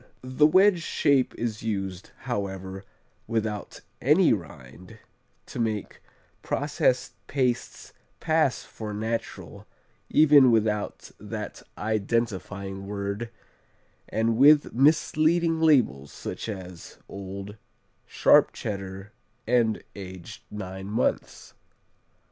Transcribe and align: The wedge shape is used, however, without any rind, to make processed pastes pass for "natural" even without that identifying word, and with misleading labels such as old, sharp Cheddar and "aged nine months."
The 0.23 0.47
wedge 0.47 0.81
shape 0.81 1.35
is 1.35 1.61
used, 1.61 2.09
however, 2.21 2.83
without 3.27 3.81
any 4.01 4.33
rind, 4.33 4.97
to 5.45 5.59
make 5.59 6.01
processed 6.41 7.13
pastes 7.27 7.93
pass 8.19 8.63
for 8.63 8.95
"natural" 8.95 9.67
even 10.09 10.49
without 10.49 11.11
that 11.19 11.61
identifying 11.77 12.87
word, 12.87 13.29
and 14.09 14.37
with 14.37 14.73
misleading 14.73 15.59
labels 15.61 16.11
such 16.11 16.49
as 16.49 16.97
old, 17.07 17.57
sharp 18.07 18.53
Cheddar 18.53 19.11
and 19.45 19.83
"aged 19.95 20.41
nine 20.49 20.87
months." 20.87 21.53